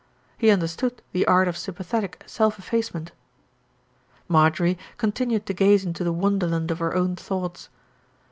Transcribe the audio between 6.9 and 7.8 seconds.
own thoughts.